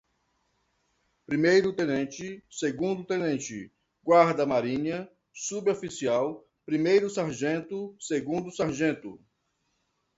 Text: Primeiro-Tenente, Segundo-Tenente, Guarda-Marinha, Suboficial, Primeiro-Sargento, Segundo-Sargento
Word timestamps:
Primeiro-Tenente, 1.27 2.43
Segundo-Tenente, 2.49 3.71
Guarda-Marinha, 4.03 5.07
Suboficial, 5.31 6.43
Primeiro-Sargento, 6.65 7.95
Segundo-Sargento 7.99 9.23